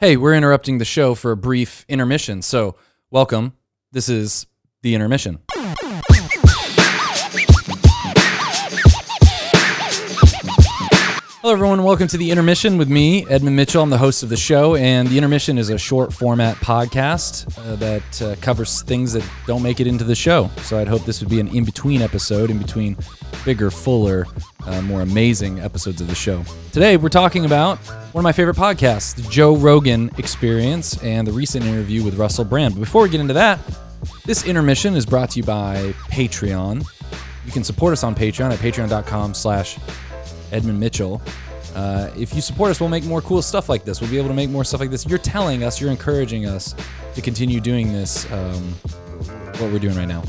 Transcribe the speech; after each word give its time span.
Hey, 0.00 0.16
we're 0.16 0.34
interrupting 0.34 0.78
the 0.78 0.86
show 0.86 1.14
for 1.14 1.30
a 1.30 1.36
brief 1.36 1.84
intermission. 1.86 2.40
So, 2.40 2.74
welcome. 3.10 3.52
This 3.92 4.08
is 4.08 4.46
the 4.80 4.94
intermission. 4.94 5.40
Hello, 11.50 11.58
everyone. 11.58 11.82
Welcome 11.82 12.06
to 12.06 12.16
the 12.16 12.30
intermission 12.30 12.78
with 12.78 12.88
me, 12.88 13.26
Edmund 13.26 13.56
Mitchell. 13.56 13.82
I'm 13.82 13.90
the 13.90 13.98
host 13.98 14.22
of 14.22 14.28
the 14.28 14.36
show, 14.36 14.76
and 14.76 15.08
the 15.08 15.18
intermission 15.18 15.58
is 15.58 15.68
a 15.68 15.76
short 15.76 16.12
format 16.12 16.54
podcast 16.58 17.58
uh, 17.58 17.74
that 17.74 18.22
uh, 18.22 18.36
covers 18.40 18.82
things 18.82 19.14
that 19.14 19.28
don't 19.48 19.60
make 19.60 19.80
it 19.80 19.88
into 19.88 20.04
the 20.04 20.14
show. 20.14 20.48
So 20.58 20.78
I'd 20.78 20.86
hope 20.86 21.04
this 21.04 21.18
would 21.18 21.28
be 21.28 21.40
an 21.40 21.48
in 21.48 21.64
between 21.64 22.02
episode, 22.02 22.50
in 22.50 22.58
between 22.58 22.96
bigger, 23.44 23.68
fuller, 23.72 24.28
uh, 24.64 24.80
more 24.82 25.00
amazing 25.00 25.58
episodes 25.58 26.00
of 26.00 26.06
the 26.06 26.14
show. 26.14 26.44
Today, 26.70 26.96
we're 26.96 27.08
talking 27.08 27.44
about 27.44 27.78
one 28.12 28.22
of 28.22 28.24
my 28.24 28.30
favorite 28.30 28.56
podcasts, 28.56 29.16
the 29.16 29.22
Joe 29.22 29.56
Rogan 29.56 30.08
Experience, 30.18 31.02
and 31.02 31.26
the 31.26 31.32
recent 31.32 31.64
interview 31.64 32.04
with 32.04 32.14
Russell 32.14 32.44
Brand. 32.44 32.74
But 32.74 32.80
before 32.80 33.02
we 33.02 33.08
get 33.08 33.20
into 33.20 33.34
that, 33.34 33.58
this 34.24 34.46
intermission 34.46 34.94
is 34.94 35.04
brought 35.04 35.30
to 35.30 35.40
you 35.40 35.44
by 35.44 35.94
Patreon. 36.12 36.86
You 37.44 37.50
can 37.50 37.64
support 37.64 37.92
us 37.92 38.04
on 38.04 38.14
Patreon 38.14 38.52
at 38.52 38.60
patreon.com 38.60 39.34
slash 39.34 39.78
Edmund 40.52 40.78
Mitchell. 40.78 41.22
Uh, 41.74 42.10
if 42.16 42.34
you 42.34 42.40
support 42.40 42.70
us, 42.70 42.80
we'll 42.80 42.88
make 42.88 43.04
more 43.04 43.20
cool 43.22 43.42
stuff 43.42 43.68
like 43.68 43.84
this. 43.84 44.00
We'll 44.00 44.10
be 44.10 44.18
able 44.18 44.28
to 44.28 44.34
make 44.34 44.50
more 44.50 44.64
stuff 44.64 44.80
like 44.80 44.90
this. 44.90 45.06
You're 45.06 45.18
telling 45.18 45.62
us, 45.62 45.80
you're 45.80 45.90
encouraging 45.90 46.46
us 46.46 46.74
to 47.14 47.22
continue 47.22 47.60
doing 47.60 47.92
this, 47.92 48.30
um, 48.32 48.72
what 49.58 49.72
we're 49.72 49.78
doing 49.78 49.96
right 49.96 50.08
now. 50.08 50.22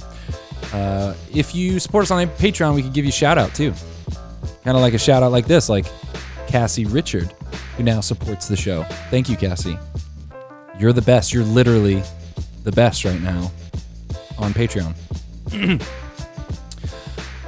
Uh, 0.74 1.16
if 1.34 1.54
you 1.54 1.80
support 1.80 2.04
us 2.04 2.12
on 2.12 2.28
Patreon, 2.28 2.76
we 2.76 2.84
could 2.84 2.94
give 2.94 3.06
you 3.06 3.10
a 3.10 3.14
shout 3.14 3.38
out 3.38 3.54
too. 3.56 3.74
Kind 4.64 4.78
of 4.78 4.82
like 4.82 4.94
a 4.94 5.00
shout 5.00 5.24
out 5.24 5.32
like 5.32 5.48
this, 5.48 5.68
like 5.68 5.86
Cassie 6.48 6.86
Richard, 6.86 7.34
who 7.76 7.84
now 7.84 8.02
supports 8.02 8.48
the 8.48 8.56
show. 8.56 8.84
Thank 9.10 9.28
you, 9.28 9.36
Cassie. 9.36 9.78
You're 10.80 10.94
the 10.94 11.02
best. 11.02 11.34
You're 11.34 11.44
literally 11.44 12.04
the 12.64 12.72
best 12.72 13.04
right 13.04 13.22
now 13.22 13.52
on 14.38 14.54
Patreon. 14.54 14.94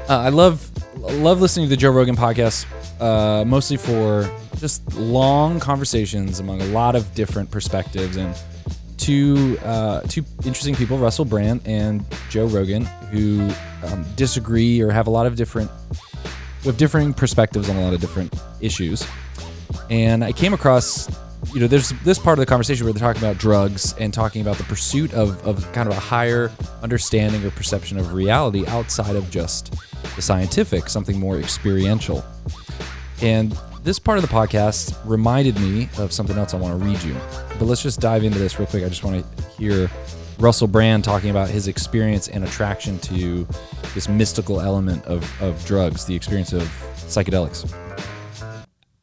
uh, 0.09 0.17
I 0.17 0.29
love 0.29 0.72
love 1.11 1.41
listening 1.41 1.65
to 1.65 1.69
the 1.69 1.77
Joe 1.77 1.91
Rogan 1.91 2.15
podcast, 2.15 2.65
uh, 3.01 3.43
mostly 3.45 3.77
for 3.77 4.29
just 4.57 4.93
long 4.95 5.59
conversations 5.59 6.39
among 6.39 6.61
a 6.61 6.65
lot 6.67 6.95
of 6.95 7.13
different 7.13 7.51
perspectives 7.51 8.15
and 8.15 8.35
two 8.97 9.57
uh, 9.63 10.01
two 10.01 10.23
interesting 10.45 10.75
people, 10.75 10.97
Russell 10.97 11.25
Brand 11.25 11.61
and 11.65 12.05
Joe 12.29 12.45
Rogan, 12.45 12.85
who 13.11 13.49
um, 13.83 14.05
disagree 14.15 14.81
or 14.81 14.91
have 14.91 15.07
a 15.07 15.09
lot 15.09 15.25
of 15.25 15.35
different 15.35 15.69
with 16.65 16.77
differing 16.77 17.13
perspectives 17.13 17.69
on 17.69 17.75
a 17.75 17.81
lot 17.81 17.93
of 17.93 17.99
different 17.99 18.33
issues. 18.61 19.05
And 19.89 20.23
I 20.23 20.31
came 20.31 20.53
across, 20.53 21.09
you 21.53 21.59
know, 21.59 21.67
there's 21.67 21.89
this 22.03 22.17
part 22.17 22.39
of 22.39 22.41
the 22.41 22.45
conversation 22.45 22.85
where 22.85 22.93
they're 22.93 23.01
talking 23.01 23.21
about 23.21 23.37
drugs 23.37 23.93
and 23.99 24.13
talking 24.13 24.41
about 24.41 24.57
the 24.57 24.63
pursuit 24.63 25.13
of, 25.13 25.45
of 25.45 25.69
kind 25.73 25.89
of 25.89 25.97
a 25.97 25.99
higher 25.99 26.49
understanding 26.81 27.43
or 27.43 27.51
perception 27.51 27.97
of 27.97 28.13
reality 28.13 28.65
outside 28.67 29.17
of 29.17 29.29
just 29.29 29.75
the 30.15 30.21
scientific, 30.21 30.89
something 30.89 31.19
more 31.19 31.39
experiential. 31.39 32.23
And 33.21 33.57
this 33.83 33.99
part 33.99 34.17
of 34.17 34.21
the 34.21 34.33
podcast 34.33 34.97
reminded 35.05 35.59
me 35.59 35.89
of 35.97 36.11
something 36.11 36.37
else 36.37 36.53
I 36.53 36.57
want 36.57 36.79
to 36.79 36.85
read 36.85 37.01
you. 37.03 37.15
But 37.59 37.65
let's 37.65 37.83
just 37.83 37.99
dive 37.99 38.23
into 38.23 38.39
this 38.39 38.57
real 38.57 38.67
quick. 38.67 38.83
I 38.83 38.89
just 38.89 39.03
want 39.03 39.23
to 39.23 39.43
hear 39.57 39.89
Russell 40.39 40.67
Brand 40.67 41.03
talking 41.03 41.29
about 41.29 41.49
his 41.49 41.67
experience 41.67 42.27
and 42.27 42.43
attraction 42.43 42.99
to 42.99 43.47
this 43.93 44.09
mystical 44.09 44.61
element 44.61 45.05
of, 45.05 45.41
of 45.41 45.63
drugs, 45.65 46.05
the 46.05 46.15
experience 46.15 46.53
of 46.53 46.63
psychedelics 46.95 47.71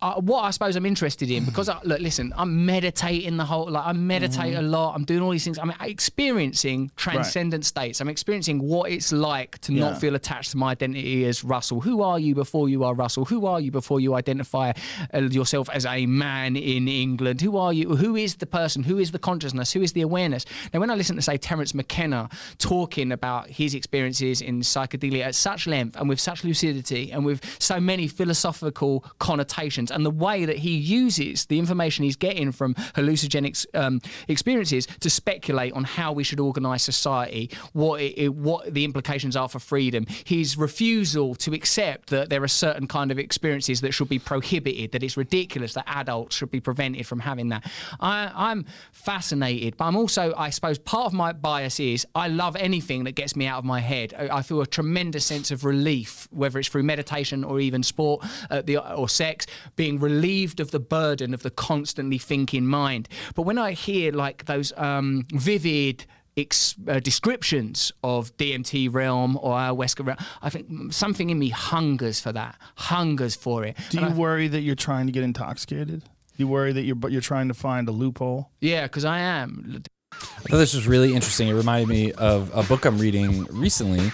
uh, 0.02 0.14
what 0.14 0.40
I 0.40 0.50
suppose 0.50 0.76
I'm 0.76 0.86
interested 0.86 1.30
in 1.30 1.44
because 1.44 1.68
I, 1.68 1.78
look, 1.84 2.00
listen, 2.00 2.32
I'm 2.34 2.64
meditating 2.64 3.36
the 3.36 3.44
whole 3.44 3.70
like 3.70 3.84
I 3.84 3.92
meditate 3.92 4.54
mm. 4.54 4.58
a 4.58 4.62
lot. 4.62 4.94
I'm 4.94 5.04
doing 5.04 5.20
all 5.20 5.30
these 5.30 5.44
things. 5.44 5.58
I'm 5.58 5.72
experiencing 5.82 6.90
transcendent 6.96 7.62
right. 7.62 7.66
states. 7.66 8.00
I'm 8.00 8.08
experiencing 8.08 8.60
what 8.60 8.90
it's 8.90 9.12
like 9.12 9.58
to 9.62 9.74
yeah. 9.74 9.80
not 9.80 10.00
feel 10.00 10.14
attached 10.14 10.52
to 10.52 10.56
my 10.56 10.70
identity 10.70 11.26
as 11.26 11.44
Russell. 11.44 11.82
Who 11.82 12.02
are 12.02 12.18
you 12.18 12.34
before 12.34 12.70
you 12.70 12.82
are 12.84 12.94
Russell? 12.94 13.26
Who 13.26 13.44
are 13.44 13.60
you 13.60 13.70
before 13.70 14.00
you 14.00 14.14
identify 14.14 14.72
uh, 15.12 15.20
yourself 15.20 15.68
as 15.70 15.84
a 15.84 16.06
man 16.06 16.56
in 16.56 16.88
England? 16.88 17.42
Who 17.42 17.58
are 17.58 17.72
you? 17.72 17.96
Who 17.96 18.16
is 18.16 18.36
the 18.36 18.46
person? 18.46 18.82
Who 18.82 18.98
is 18.98 19.10
the 19.10 19.18
consciousness? 19.18 19.70
Who 19.72 19.82
is 19.82 19.92
the 19.92 20.00
awareness? 20.00 20.46
Now, 20.72 20.80
when 20.80 20.90
I 20.90 20.94
listen 20.94 21.16
to 21.16 21.22
say 21.22 21.36
Terence 21.36 21.74
McKenna 21.74 22.30
talking 22.56 23.12
about 23.12 23.50
his 23.50 23.74
experiences 23.74 24.40
in 24.40 24.60
psychedelia 24.60 25.26
at 25.26 25.34
such 25.34 25.66
length 25.66 25.96
and 25.96 26.08
with 26.08 26.20
such 26.20 26.42
lucidity 26.42 27.12
and 27.12 27.26
with 27.26 27.44
so 27.60 27.78
many 27.78 28.08
philosophical 28.08 29.04
connotations 29.18 29.89
and 29.90 30.04
the 30.04 30.10
way 30.10 30.44
that 30.44 30.56
he 30.56 30.76
uses 30.76 31.46
the 31.46 31.58
information 31.58 32.04
he's 32.04 32.16
getting 32.16 32.52
from 32.52 32.74
hallucinogenic 32.74 33.66
um, 33.74 34.00
experiences 34.28 34.86
to 35.00 35.10
speculate 35.10 35.72
on 35.72 35.84
how 35.84 36.12
we 36.12 36.24
should 36.24 36.40
organise 36.40 36.82
society, 36.82 37.50
what 37.72 38.00
it, 38.00 38.34
what 38.34 38.72
the 38.72 38.84
implications 38.84 39.36
are 39.36 39.48
for 39.48 39.58
freedom. 39.58 40.06
His 40.24 40.56
refusal 40.56 41.34
to 41.36 41.52
accept 41.52 42.10
that 42.10 42.30
there 42.30 42.42
are 42.42 42.48
certain 42.48 42.86
kind 42.86 43.10
of 43.10 43.18
experiences 43.18 43.80
that 43.80 43.92
should 43.92 44.08
be 44.08 44.18
prohibited, 44.18 44.92
that 44.92 45.02
it's 45.02 45.16
ridiculous 45.16 45.74
that 45.74 45.84
adults 45.86 46.36
should 46.36 46.50
be 46.50 46.60
prevented 46.60 47.06
from 47.06 47.20
having 47.20 47.48
that. 47.48 47.70
I, 48.00 48.30
I'm 48.34 48.66
fascinated, 48.92 49.76
but 49.76 49.86
I'm 49.86 49.96
also, 49.96 50.34
I 50.36 50.50
suppose, 50.50 50.78
part 50.78 51.06
of 51.06 51.12
my 51.12 51.32
bias 51.32 51.80
is 51.80 52.06
I 52.14 52.28
love 52.28 52.56
anything 52.56 53.04
that 53.04 53.12
gets 53.12 53.36
me 53.36 53.46
out 53.46 53.58
of 53.58 53.64
my 53.64 53.80
head. 53.80 54.14
I, 54.14 54.42
feel 54.42 54.60
a 54.60 54.66
tremendous 54.66 55.24
sense 55.24 55.50
of 55.50 55.64
relief, 55.64 56.26
whether 56.30 56.58
it's 56.58 56.68
through 56.68 56.82
meditation 56.82 57.44
or 57.44 57.60
even 57.60 57.82
sport 57.82 58.24
uh, 58.50 58.62
the, 58.62 58.78
or 58.78 59.08
sex, 59.08 59.46
being 59.80 59.98
relieved 59.98 60.60
of 60.60 60.72
the 60.72 60.78
burden 60.78 61.32
of 61.32 61.42
the 61.42 61.48
constantly 61.50 62.18
thinking 62.18 62.66
mind. 62.66 63.08
But 63.34 63.44
when 63.44 63.56
I 63.56 63.72
hear 63.72 64.12
like 64.12 64.44
those 64.44 64.74
um, 64.76 65.24
vivid 65.32 66.04
ex- 66.36 66.74
uh, 66.86 67.00
descriptions 67.00 67.90
of 68.04 68.36
DMT 68.36 68.92
realm 68.92 69.38
or 69.40 69.54
ayahuasca 69.54 70.04
realm, 70.04 70.18
I 70.42 70.50
think 70.50 70.92
something 70.92 71.30
in 71.30 71.38
me 71.38 71.48
hungers 71.48 72.20
for 72.20 72.30
that, 72.30 72.58
hungers 72.76 73.34
for 73.34 73.64
it. 73.64 73.74
Do 73.88 74.00
and 74.00 74.08
you 74.08 74.14
I, 74.14 74.18
worry 74.18 74.48
that 74.48 74.60
you're 74.60 74.74
trying 74.74 75.06
to 75.06 75.12
get 75.12 75.22
intoxicated? 75.22 76.00
Do 76.00 76.36
you 76.36 76.46
worry 76.46 76.74
that 76.74 76.82
you're 76.82 76.94
but 76.94 77.10
you're 77.10 77.22
trying 77.22 77.48
to 77.48 77.54
find 77.54 77.88
a 77.88 77.92
loophole? 77.92 78.50
Yeah, 78.60 78.82
because 78.82 79.06
I 79.06 79.20
am. 79.20 79.82
I 80.12 80.48
thought 80.48 80.58
this 80.58 80.74
was 80.74 80.88
really 80.88 81.14
interesting. 81.14 81.48
It 81.48 81.54
reminded 81.54 81.88
me 81.88 82.12
of 82.12 82.50
a 82.54 82.62
book 82.62 82.84
I'm 82.84 82.98
reading 82.98 83.44
recently 83.46 84.10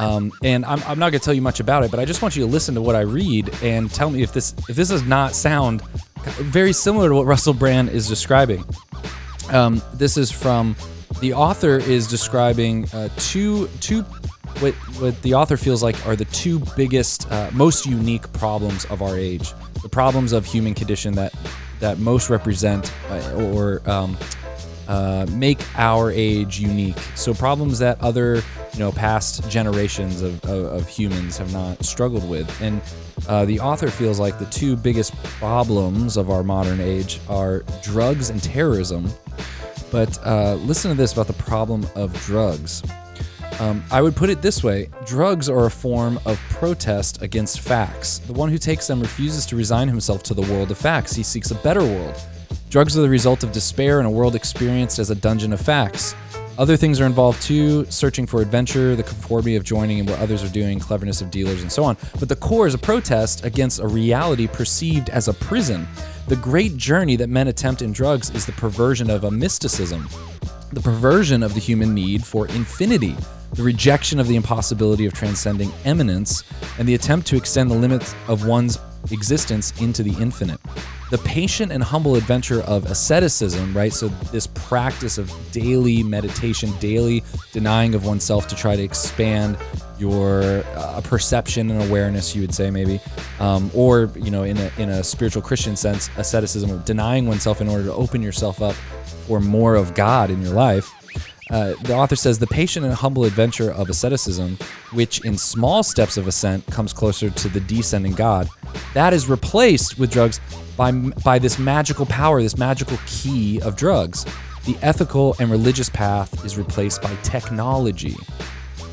um, 0.00 0.32
and 0.42 0.64
I'm, 0.64 0.82
I'm 0.84 0.98
not 0.98 1.10
going 1.10 1.20
to 1.20 1.24
tell 1.24 1.34
you 1.34 1.42
much 1.42 1.60
about 1.60 1.84
it, 1.84 1.90
but 1.90 2.00
I 2.00 2.06
just 2.06 2.22
want 2.22 2.34
you 2.34 2.42
to 2.44 2.50
listen 2.50 2.74
to 2.74 2.80
what 2.80 2.96
I 2.96 3.00
read 3.00 3.50
and 3.62 3.90
tell 3.90 4.08
me 4.08 4.22
if 4.22 4.32
this 4.32 4.54
if 4.68 4.76
this 4.76 4.88
does 4.88 5.02
not 5.02 5.34
sound 5.34 5.82
very 6.38 6.72
similar 6.72 7.10
to 7.10 7.14
what 7.14 7.26
Russell 7.26 7.52
Brand 7.52 7.90
is 7.90 8.08
describing. 8.08 8.64
Um, 9.50 9.82
this 9.92 10.16
is 10.16 10.30
from 10.30 10.74
the 11.20 11.34
author 11.34 11.76
is 11.76 12.06
describing 12.06 12.88
uh, 12.94 13.10
two 13.18 13.68
two 13.80 14.02
what 14.60 14.72
what 15.00 15.20
the 15.20 15.34
author 15.34 15.58
feels 15.58 15.82
like 15.82 16.06
are 16.06 16.16
the 16.16 16.24
two 16.26 16.60
biggest 16.76 17.30
uh, 17.30 17.50
most 17.52 17.84
unique 17.84 18.32
problems 18.32 18.86
of 18.86 19.02
our 19.02 19.18
age, 19.18 19.52
the 19.82 19.88
problems 19.88 20.32
of 20.32 20.46
human 20.46 20.72
condition 20.72 21.14
that 21.14 21.34
that 21.80 21.98
most 21.98 22.30
represent 22.30 22.90
uh, 23.10 23.32
or 23.34 23.82
um, 23.84 24.16
uh, 24.90 25.24
make 25.30 25.60
our 25.78 26.10
age 26.10 26.58
unique. 26.58 26.98
So 27.14 27.32
problems 27.32 27.78
that 27.78 28.00
other 28.00 28.42
you 28.72 28.78
know 28.80 28.90
past 28.90 29.48
generations 29.48 30.20
of, 30.20 30.44
of, 30.44 30.64
of 30.64 30.88
humans 30.88 31.38
have 31.38 31.52
not 31.52 31.84
struggled 31.84 32.28
with, 32.28 32.60
and 32.60 32.82
uh, 33.28 33.44
the 33.44 33.60
author 33.60 33.88
feels 33.88 34.18
like 34.18 34.40
the 34.40 34.46
two 34.46 34.76
biggest 34.76 35.14
problems 35.22 36.16
of 36.16 36.28
our 36.28 36.42
modern 36.42 36.80
age 36.80 37.20
are 37.28 37.60
drugs 37.82 38.30
and 38.30 38.42
terrorism. 38.42 39.08
But 39.92 40.18
uh, 40.26 40.54
listen 40.54 40.90
to 40.90 40.96
this 40.96 41.12
about 41.12 41.28
the 41.28 41.34
problem 41.34 41.86
of 41.94 42.12
drugs. 42.24 42.82
Um, 43.60 43.84
I 43.92 44.02
would 44.02 44.16
put 44.16 44.28
it 44.28 44.42
this 44.42 44.64
way 44.64 44.88
drugs 45.06 45.48
are 45.48 45.66
a 45.66 45.70
form 45.70 46.18
of 46.26 46.36
protest 46.50 47.22
against 47.22 47.60
facts. 47.60 48.18
The 48.18 48.32
one 48.32 48.48
who 48.48 48.58
takes 48.58 48.88
them 48.88 49.00
refuses 49.00 49.46
to 49.46 49.56
resign 49.56 49.86
himself 49.86 50.24
to 50.24 50.34
the 50.34 50.42
world 50.52 50.72
of 50.72 50.78
facts, 50.78 51.14
he 51.14 51.22
seeks 51.22 51.52
a 51.52 51.56
better 51.56 51.84
world. 51.84 52.20
Drugs 52.70 52.96
are 52.96 53.02
the 53.02 53.08
result 53.08 53.42
of 53.42 53.50
despair 53.50 53.98
in 53.98 54.06
a 54.06 54.10
world 54.10 54.36
experienced 54.36 55.00
as 55.00 55.10
a 55.10 55.14
dungeon 55.16 55.52
of 55.52 55.60
facts. 55.60 56.14
Other 56.56 56.76
things 56.76 57.00
are 57.00 57.04
involved 57.04 57.42
too 57.42 57.84
searching 57.86 58.28
for 58.28 58.40
adventure, 58.40 58.94
the 58.94 59.02
conformity 59.02 59.56
of 59.56 59.64
joining 59.64 59.98
in 59.98 60.06
what 60.06 60.20
others 60.20 60.44
are 60.44 60.48
doing, 60.48 60.78
cleverness 60.78 61.20
of 61.20 61.32
dealers, 61.32 61.62
and 61.62 61.72
so 61.72 61.82
on. 61.82 61.96
But 62.20 62.28
the 62.28 62.36
core 62.36 62.68
is 62.68 62.74
a 62.74 62.78
protest 62.78 63.44
against 63.44 63.80
a 63.80 63.88
reality 63.88 64.46
perceived 64.46 65.10
as 65.10 65.26
a 65.26 65.34
prison. 65.34 65.88
The 66.28 66.36
great 66.36 66.76
journey 66.76 67.16
that 67.16 67.28
men 67.28 67.48
attempt 67.48 67.82
in 67.82 67.92
drugs 67.92 68.30
is 68.30 68.46
the 68.46 68.52
perversion 68.52 69.10
of 69.10 69.24
a 69.24 69.32
mysticism, 69.32 70.08
the 70.72 70.80
perversion 70.80 71.42
of 71.42 71.54
the 71.54 71.60
human 71.60 71.92
need 71.92 72.24
for 72.24 72.46
infinity, 72.46 73.16
the 73.54 73.64
rejection 73.64 74.20
of 74.20 74.28
the 74.28 74.36
impossibility 74.36 75.06
of 75.06 75.12
transcending 75.12 75.72
immanence, 75.84 76.44
and 76.78 76.86
the 76.86 76.94
attempt 76.94 77.26
to 77.26 77.36
extend 77.36 77.68
the 77.68 77.74
limits 77.74 78.14
of 78.28 78.46
one's 78.46 78.78
existence 79.10 79.72
into 79.80 80.02
the 80.02 80.14
infinite 80.20 80.60
the 81.10 81.18
patient 81.18 81.72
and 81.72 81.82
humble 81.82 82.14
adventure 82.14 82.62
of 82.62 82.86
asceticism, 82.86 83.76
right? 83.76 83.92
So, 83.92 84.08
this 84.32 84.46
practice 84.46 85.18
of 85.18 85.32
daily 85.50 86.02
meditation, 86.04 86.72
daily 86.78 87.24
denying 87.52 87.94
of 87.94 88.06
oneself 88.06 88.46
to 88.48 88.56
try 88.56 88.76
to 88.76 88.82
expand 88.82 89.58
your 89.98 90.62
uh, 90.76 91.00
perception 91.02 91.70
and 91.70 91.82
awareness, 91.82 92.34
you 92.34 92.40
would 92.42 92.54
say 92.54 92.70
maybe, 92.70 93.00
um, 93.40 93.70
or 93.74 94.10
you 94.14 94.30
know, 94.30 94.44
in 94.44 94.56
a 94.56 94.70
in 94.78 94.88
a 94.88 95.02
spiritual 95.02 95.42
Christian 95.42 95.74
sense, 95.74 96.08
asceticism, 96.16 96.70
of 96.70 96.84
denying 96.84 97.26
oneself 97.26 97.60
in 97.60 97.68
order 97.68 97.84
to 97.84 97.92
open 97.92 98.22
yourself 98.22 98.62
up 98.62 98.74
for 99.26 99.40
more 99.40 99.74
of 99.74 99.94
God 99.94 100.30
in 100.30 100.40
your 100.42 100.54
life. 100.54 100.94
Uh, 101.50 101.74
the 101.82 101.92
author 101.92 102.14
says 102.14 102.38
the 102.38 102.46
patient 102.46 102.86
and 102.86 102.94
humble 102.94 103.24
adventure 103.24 103.72
of 103.72 103.90
asceticism, 103.90 104.56
which 104.92 105.24
in 105.24 105.36
small 105.36 105.82
steps 105.82 106.16
of 106.16 106.28
ascent 106.28 106.64
comes 106.66 106.92
closer 106.92 107.28
to 107.28 107.48
the 107.48 107.58
descending 107.58 108.12
God, 108.12 108.48
that 108.94 109.12
is 109.12 109.28
replaced 109.28 109.98
with 109.98 110.10
drugs 110.10 110.40
by 110.76 110.92
by 110.92 111.38
this 111.38 111.58
magical 111.58 112.06
power, 112.06 112.42
this 112.42 112.58
magical 112.58 112.98
key 113.06 113.60
of 113.62 113.76
drugs. 113.76 114.24
The 114.66 114.76
ethical 114.82 115.34
and 115.38 115.50
religious 115.50 115.88
path 115.88 116.44
is 116.44 116.58
replaced 116.58 117.00
by 117.00 117.14
technology. 117.22 118.16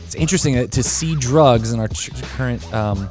It's 0.06 0.16
interesting 0.16 0.68
to 0.70 0.84
see 0.84 1.16
drugs 1.16 1.74
in 1.74 1.80
our 1.82 1.90
current, 2.38 2.74
um, 2.74 3.10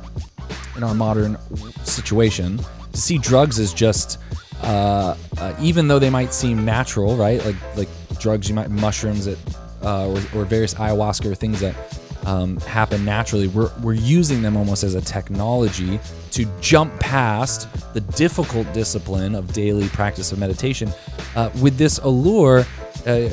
in 0.77 0.83
our 0.83 0.95
modern 0.95 1.37
situation, 1.85 2.59
to 2.93 2.99
see 2.99 3.19
drugs 3.19 3.59
as 3.59 3.75
just, 3.75 4.19
uh, 4.63 5.15
uh, 5.37 5.55
even 5.61 5.89
though 5.89 5.99
they 5.99 6.09
might 6.09 6.33
seem 6.33 6.65
natural, 6.65 7.17
right? 7.17 7.45
Like 7.45 7.57
like 7.77 7.89
drugs, 8.19 8.49
you 8.49 8.55
might 8.55 8.71
mushrooms 8.71 9.27
that, 9.27 9.39
uh, 9.83 10.09
or, 10.09 10.17
or 10.35 10.45
various 10.47 10.73
ayahuasca 10.75 11.31
or 11.31 11.35
things 11.35 11.61
that 11.61 11.75
um, 12.27 12.59
happen 12.61 13.05
naturally. 13.05 13.49
We're, 13.49 13.71
we're 13.81 13.95
using 13.95 14.43
them 14.43 14.57
almost 14.57 14.85
as 14.85 14.95
a 14.95 15.01
technology 15.01 15.99
to 16.33 16.45
jump 16.61 16.99
past 17.01 17.69
the 17.95 18.01
difficult 18.01 18.71
discipline 18.75 19.35
of 19.35 19.53
daily 19.53 19.89
practice 19.89 20.33
of 20.33 20.39
meditation. 20.39 20.91
Uh, 21.35 21.51
with 21.63 21.79
this 21.79 21.99
allure, 21.99 22.67
uh, 23.07 23.29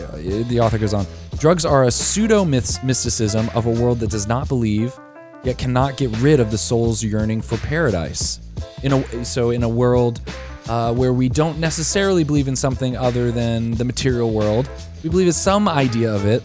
the 0.48 0.60
author 0.62 0.78
goes 0.78 0.94
on 0.94 1.06
drugs 1.44 1.66
are 1.66 1.84
a 1.84 1.92
pseudo 1.92 2.46
mysticism 2.46 3.50
of 3.54 3.66
a 3.66 3.70
world 3.70 4.00
that 4.00 4.10
does 4.10 4.28
not 4.28 4.48
believe, 4.48 4.98
yet 5.44 5.58
cannot 5.58 5.98
get 5.98 6.10
rid 6.20 6.40
of 6.40 6.52
the 6.52 6.58
soul's 6.58 7.04
yearning 7.04 7.42
for 7.42 7.58
paradise. 7.58 8.40
In 8.82 8.94
a, 8.94 9.26
so, 9.26 9.50
in 9.50 9.64
a 9.64 9.68
world 9.68 10.22
uh, 10.70 10.94
where 10.94 11.12
we 11.12 11.28
don't 11.28 11.60
necessarily 11.60 12.24
believe 12.24 12.48
in 12.48 12.56
something 12.56 12.96
other 12.96 13.30
than 13.30 13.72
the 13.72 13.84
material 13.84 14.32
world, 14.32 14.70
we 15.04 15.10
believe 15.10 15.28
in 15.28 15.34
some 15.34 15.68
idea 15.68 16.14
of 16.14 16.26
it, 16.26 16.44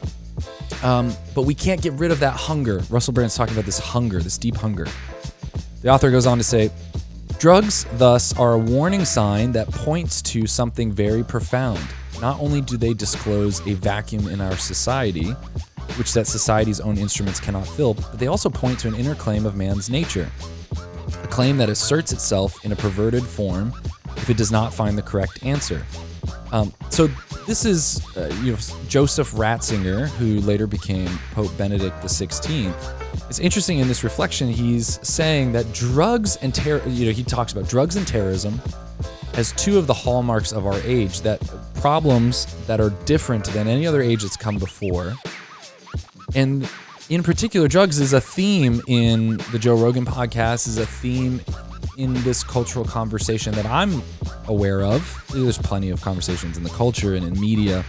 um, 0.82 1.12
but 1.34 1.42
we 1.42 1.54
can't 1.54 1.80
get 1.82 1.92
rid 1.94 2.10
of 2.10 2.20
that 2.20 2.34
hunger. 2.34 2.82
Russell 2.90 3.12
Brand's 3.12 3.36
talking 3.36 3.54
about 3.54 3.64
this 3.64 3.78
hunger, 3.78 4.20
this 4.20 4.38
deep 4.38 4.56
hunger. 4.56 4.86
The 5.82 5.88
author 5.88 6.10
goes 6.10 6.26
on 6.26 6.38
to 6.38 6.44
say, 6.44 6.70
Drugs, 7.38 7.86
thus, 7.94 8.36
are 8.36 8.54
a 8.54 8.58
warning 8.58 9.04
sign 9.04 9.52
that 9.52 9.68
points 9.68 10.20
to 10.22 10.46
something 10.46 10.90
very 10.90 11.22
profound. 11.22 11.80
Not 12.20 12.40
only 12.40 12.60
do 12.60 12.76
they 12.76 12.94
disclose 12.94 13.64
a 13.66 13.74
vacuum 13.74 14.26
in 14.26 14.40
our 14.40 14.56
society, 14.56 15.30
which 15.96 16.12
that 16.14 16.26
society's 16.26 16.80
own 16.80 16.98
instruments 16.98 17.38
cannot 17.38 17.66
fill, 17.66 17.94
but 17.94 18.18
they 18.18 18.26
also 18.26 18.50
point 18.50 18.80
to 18.80 18.88
an 18.88 18.96
inner 18.96 19.14
claim 19.14 19.46
of 19.46 19.54
man's 19.54 19.88
nature. 19.88 20.28
A 21.22 21.26
claim 21.28 21.56
that 21.58 21.68
asserts 21.68 22.12
itself 22.12 22.64
in 22.64 22.72
a 22.72 22.76
perverted 22.76 23.22
form 23.24 23.72
if 24.16 24.28
it 24.28 24.36
does 24.36 24.50
not 24.50 24.74
find 24.74 24.98
the 24.98 25.02
correct 25.02 25.44
answer. 25.44 25.84
Um, 26.50 26.72
so 26.90 27.08
this 27.48 27.64
is 27.64 28.06
uh, 28.14 28.30
you 28.42 28.52
know 28.52 28.58
Joseph 28.88 29.32
Ratzinger, 29.32 30.08
who 30.08 30.38
later 30.40 30.66
became 30.66 31.08
Pope 31.32 31.50
Benedict 31.56 31.96
XVI. 32.02 32.72
It's 33.28 33.38
interesting 33.38 33.78
in 33.78 33.88
this 33.88 34.04
reflection. 34.04 34.48
He's 34.48 35.00
saying 35.06 35.52
that 35.52 35.72
drugs 35.72 36.36
and 36.36 36.54
terror. 36.54 36.86
You 36.86 37.06
know, 37.06 37.12
he 37.12 37.24
talks 37.24 37.52
about 37.52 37.66
drugs 37.66 37.96
and 37.96 38.06
terrorism 38.06 38.60
as 39.32 39.52
two 39.52 39.78
of 39.78 39.86
the 39.86 39.94
hallmarks 39.94 40.52
of 40.52 40.66
our 40.66 40.78
age. 40.82 41.22
That 41.22 41.40
problems 41.76 42.44
that 42.66 42.80
are 42.80 42.90
different 43.06 43.46
than 43.46 43.66
any 43.66 43.86
other 43.86 44.02
age 44.02 44.22
that's 44.22 44.36
come 44.36 44.58
before, 44.58 45.14
and 46.34 46.68
in 47.08 47.22
particular, 47.22 47.66
drugs 47.66 47.98
is 47.98 48.12
a 48.12 48.20
theme 48.20 48.82
in 48.86 49.38
the 49.52 49.58
Joe 49.58 49.74
Rogan 49.74 50.04
podcast. 50.04 50.68
Is 50.68 50.76
a 50.76 50.84
theme 50.84 51.40
in 51.96 52.12
this 52.24 52.44
cultural 52.44 52.84
conversation 52.84 53.54
that 53.54 53.64
I'm 53.64 54.02
aware 54.48 54.82
of. 54.82 55.24
There's 55.32 55.58
plenty 55.58 55.90
of 55.90 56.00
conversations 56.02 56.56
in 56.56 56.64
the 56.64 56.70
culture 56.70 57.14
and 57.14 57.24
in 57.24 57.38
media, 57.40 57.84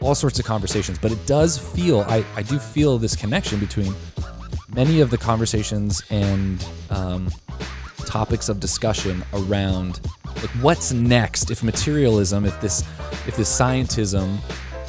all 0.00 0.14
sorts 0.14 0.38
of 0.38 0.44
conversations, 0.44 0.98
but 0.98 1.12
it 1.12 1.26
does 1.26 1.58
feel, 1.58 2.00
I, 2.08 2.24
I 2.36 2.42
do 2.42 2.58
feel 2.58 2.98
this 2.98 3.14
connection 3.14 3.60
between 3.60 3.94
many 4.74 5.00
of 5.00 5.10
the 5.10 5.18
conversations 5.18 6.02
and 6.10 6.64
um, 6.90 7.30
topics 8.06 8.48
of 8.48 8.60
discussion 8.60 9.24
around 9.32 10.00
like 10.36 10.50
what's 10.60 10.92
next 10.92 11.50
if 11.50 11.62
materialism, 11.62 12.44
if 12.44 12.60
this, 12.60 12.82
if 13.26 13.36
this 13.36 13.50
scientism 13.50 14.38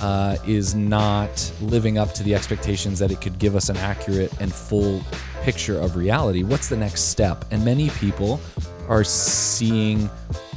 uh, 0.02 0.38
is 0.46 0.76
not 0.76 1.52
living 1.62 1.98
up 1.98 2.14
to 2.14 2.24
the 2.24 2.36
expectations 2.36 3.00
that 3.00 3.12
it 3.12 3.22
could 3.22 3.40
give 3.40 3.56
us 3.56 3.70
an 3.70 3.78
accurate 3.78 4.32
and 4.42 4.54
full 4.54 5.02
picture 5.44 5.80
of 5.80 5.96
reality, 5.96 6.44
what's 6.44 6.68
the 6.68 6.78
next 6.78 7.04
step? 7.04 7.46
And 7.52 7.64
many 7.64 7.90
people 7.92 8.40
are 8.90 9.04
seeing 9.04 10.10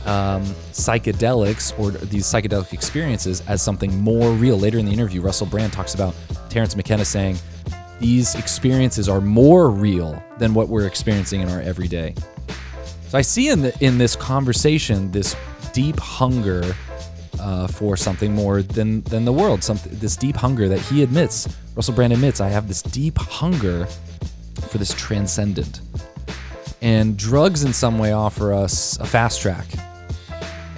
um, 0.09 0.43
psychedelics 0.73 1.79
or 1.79 1.91
these 1.91 2.25
psychedelic 2.25 2.73
experiences 2.73 3.43
as 3.47 3.63
something 3.63 3.97
more 4.01 4.33
real. 4.33 4.59
Later 4.59 4.79
in 4.79 4.87
the 4.87 4.93
interview, 4.93 5.21
Russell 5.21 5.47
Brand 5.47 5.73
talks 5.73 5.95
about 5.95 6.15
Terence 6.49 6.75
McKenna 6.75 7.05
saying 7.05 7.37
these 8.01 8.35
experiences 8.35 9.09
are 9.09 9.21
more 9.21 9.71
real 9.71 10.23
than 10.39 10.55
what 10.55 10.69
we're 10.69 10.87
experiencing 10.87 11.41
in 11.43 11.49
our 11.49 11.61
everyday. 11.61 12.15
So 13.09 13.19
I 13.19 13.23
see 13.23 13.49
in 13.49 13.63
the, 13.63 13.77
in 13.85 13.99
this 13.99 14.17
conversation 14.17 15.11
this 15.11 15.37
deep 15.73 15.99
hunger 15.99 16.63
uh, 17.41 17.67
for 17.67 17.97
something 17.97 18.35
more 18.35 18.63
than 18.63 19.03
than 19.03 19.25
the 19.25 19.33
world. 19.33 19.63
Something 19.63 19.97
this 19.99 20.17
deep 20.17 20.37
hunger 20.37 20.69
that 20.69 20.81
he 20.81 21.03
admits. 21.03 21.49
Russell 21.75 21.95
Brand 21.95 22.13
admits 22.13 22.41
I 22.41 22.49
have 22.49 22.67
this 22.67 22.83
deep 22.83 23.17
hunger 23.19 23.87
for 24.71 24.79
this 24.79 24.93
transcendent. 24.95 25.81
And 26.81 27.17
drugs, 27.17 27.65
in 27.65 27.73
some 27.73 27.99
way, 27.99 28.13
offer 28.13 28.53
us 28.53 28.99
a 29.01 29.07
fast 29.07 29.41
track. 29.41 29.67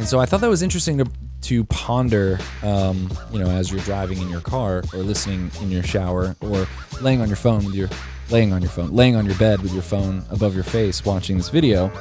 And 0.00 0.08
so 0.08 0.18
I 0.18 0.24
thought 0.24 0.40
that 0.40 0.48
was 0.48 0.62
interesting 0.62 0.96
to, 0.96 1.04
to 1.42 1.64
ponder, 1.64 2.38
um, 2.62 3.10
you 3.30 3.38
know, 3.38 3.50
as 3.50 3.70
you're 3.70 3.82
driving 3.82 4.16
in 4.16 4.30
your 4.30 4.40
car 4.40 4.82
or 4.94 5.00
listening 5.00 5.50
in 5.60 5.70
your 5.70 5.82
shower 5.82 6.34
or 6.40 6.66
laying 7.02 7.20
on 7.20 7.28
your 7.28 7.36
phone 7.36 7.66
with 7.66 7.74
your 7.74 7.90
laying 8.30 8.54
on 8.54 8.62
your 8.62 8.70
phone, 8.70 8.92
laying 8.92 9.14
on 9.14 9.26
your 9.26 9.34
bed 9.34 9.60
with 9.60 9.74
your 9.74 9.82
phone 9.82 10.24
above 10.30 10.54
your 10.54 10.64
face, 10.64 11.04
watching 11.04 11.36
this 11.36 11.50
video. 11.50 11.92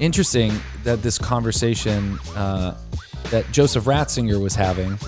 Interesting 0.00 0.52
that 0.82 1.00
this 1.02 1.16
conversation 1.16 2.18
uh, 2.34 2.76
that 3.30 3.48
Joseph 3.52 3.84
Ratzinger 3.84 4.42
was 4.42 4.56
having 4.56 4.98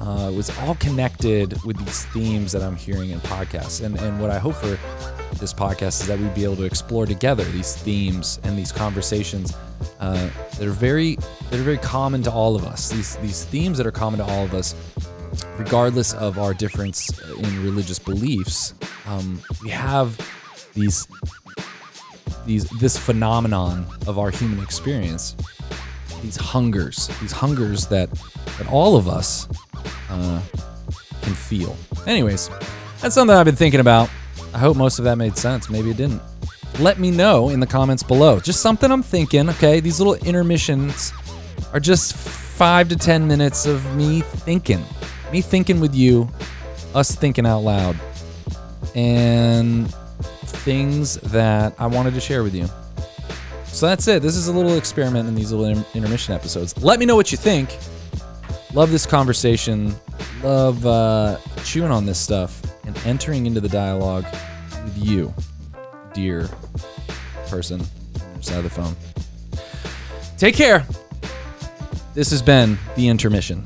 uh, 0.00 0.32
was 0.34 0.50
all 0.58 0.74
connected 0.74 1.56
with 1.62 1.78
these 1.78 2.04
themes 2.06 2.50
that 2.50 2.62
I'm 2.62 2.74
hearing 2.74 3.10
in 3.10 3.20
podcasts. 3.20 3.80
And, 3.80 3.96
and 4.00 4.20
what 4.20 4.30
I 4.30 4.40
hope 4.40 4.56
for 4.56 4.76
this 5.36 5.54
podcast 5.54 6.00
is 6.00 6.08
that 6.08 6.18
we'd 6.18 6.34
be 6.34 6.42
able 6.42 6.56
to 6.56 6.64
explore 6.64 7.06
together 7.06 7.44
these 7.44 7.76
themes 7.76 8.40
and 8.42 8.58
these 8.58 8.72
conversations 8.72 9.54
uh, 10.04 10.28
that 10.58 10.68
are 10.68 10.70
very 10.70 11.16
that 11.50 11.58
are 11.58 11.62
very 11.62 11.78
common 11.78 12.22
to 12.22 12.30
all 12.30 12.54
of 12.54 12.64
us. 12.64 12.90
These 12.90 13.16
these 13.16 13.44
themes 13.44 13.78
that 13.78 13.86
are 13.86 13.92
common 13.92 14.18
to 14.18 14.26
all 14.26 14.44
of 14.44 14.52
us, 14.52 14.74
regardless 15.56 16.12
of 16.12 16.38
our 16.38 16.52
difference 16.52 17.08
in 17.38 17.64
religious 17.64 17.98
beliefs. 17.98 18.74
Um, 19.06 19.40
we 19.62 19.70
have 19.70 20.18
these 20.74 21.08
these 22.44 22.64
this 22.80 22.98
phenomenon 22.98 23.86
of 24.06 24.18
our 24.18 24.30
human 24.30 24.62
experience 24.62 25.36
these 26.20 26.36
hungers, 26.36 27.08
these 27.20 27.32
hungers 27.32 27.86
that 27.86 28.10
that 28.58 28.68
all 28.70 28.96
of 28.96 29.08
us 29.08 29.48
uh, 30.10 30.40
can 31.22 31.34
feel. 31.34 31.76
Anyways, 32.06 32.50
that's 33.00 33.14
something 33.14 33.34
I've 33.34 33.46
been 33.46 33.56
thinking 33.56 33.80
about. 33.80 34.10
I 34.52 34.58
hope 34.58 34.76
most 34.76 34.98
of 34.98 35.06
that 35.06 35.16
made 35.16 35.36
sense. 35.38 35.70
Maybe 35.70 35.90
it 35.90 35.96
didn't. 35.96 36.22
Let 36.78 36.98
me 36.98 37.10
know 37.10 37.50
in 37.50 37.60
the 37.60 37.66
comments 37.66 38.02
below. 38.02 38.40
Just 38.40 38.60
something 38.60 38.90
I'm 38.90 39.02
thinking. 39.02 39.48
Okay, 39.50 39.80
these 39.80 40.00
little 40.00 40.14
intermissions 40.14 41.12
are 41.72 41.80
just 41.80 42.14
five 42.14 42.88
to 42.88 42.96
ten 42.96 43.26
minutes 43.26 43.66
of 43.66 43.94
me 43.96 44.20
thinking, 44.20 44.84
me 45.32 45.40
thinking 45.40 45.80
with 45.80 45.94
you, 45.94 46.28
us 46.94 47.14
thinking 47.14 47.46
out 47.46 47.60
loud, 47.60 47.96
and 48.94 49.92
things 50.64 51.16
that 51.16 51.74
I 51.78 51.86
wanted 51.86 52.14
to 52.14 52.20
share 52.20 52.42
with 52.42 52.54
you. 52.54 52.68
So 53.66 53.86
that's 53.86 54.06
it. 54.06 54.22
This 54.22 54.36
is 54.36 54.48
a 54.48 54.52
little 54.52 54.76
experiment 54.76 55.28
in 55.28 55.34
these 55.34 55.50
little 55.52 55.66
inter- 55.66 55.86
intermission 55.94 56.34
episodes. 56.34 56.80
Let 56.82 57.00
me 57.00 57.06
know 57.06 57.16
what 57.16 57.32
you 57.32 57.38
think. 57.38 57.76
Love 58.72 58.90
this 58.90 59.04
conversation. 59.04 59.94
Love 60.42 60.84
uh, 60.86 61.38
chewing 61.64 61.90
on 61.90 62.06
this 62.06 62.18
stuff 62.18 62.62
and 62.84 62.96
entering 63.04 63.46
into 63.46 63.60
the 63.60 63.68
dialogue 63.68 64.26
with 64.84 64.96
you, 64.96 65.34
dear 66.14 66.48
person 67.48 67.80
on 68.34 68.42
side 68.42 68.58
of 68.58 68.64
the 68.64 68.70
phone. 68.70 68.96
Take 70.38 70.54
care. 70.54 70.86
This 72.14 72.30
has 72.30 72.40
been 72.40 72.78
the 72.96 73.08
intermission. 73.08 73.64